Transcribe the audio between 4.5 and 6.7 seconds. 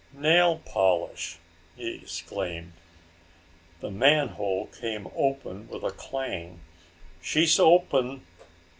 came open with a clang.